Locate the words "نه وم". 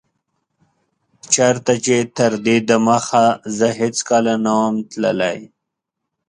4.43-4.75